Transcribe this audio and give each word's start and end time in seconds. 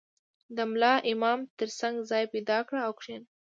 •د 0.55 0.57
ملا 0.71 0.93
امام 1.11 1.39
تر 1.59 1.69
څنګ 1.79 1.95
ځای 2.09 2.23
پیدا 2.33 2.57
کړه 2.67 2.79
او 2.87 2.91
کښېنه. 2.99 3.27